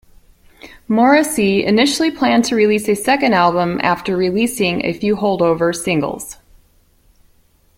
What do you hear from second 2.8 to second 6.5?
a second album after releasing a few holdover singles.